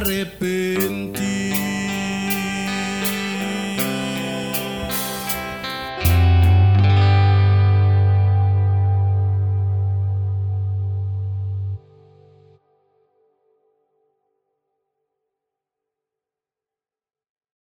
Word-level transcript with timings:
se. 0.00 1.21